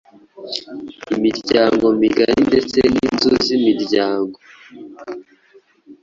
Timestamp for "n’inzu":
2.93-3.31